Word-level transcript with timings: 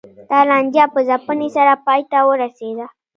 دا 0.29 0.39
لانجه 0.49 0.83
په 0.93 0.99
ځپنې 1.07 1.49
سره 1.55 1.73
پای 1.85 2.01
ته 2.11 2.17
ورسېده 2.29 2.85